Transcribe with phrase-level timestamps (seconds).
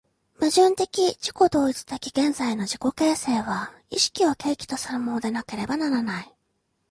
[0.39, 0.87] 矛盾的自
[1.21, 6.33] 己同一的現在の自己形成は意識を契機とするものでなければならない。